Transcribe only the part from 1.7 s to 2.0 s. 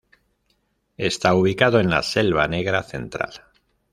en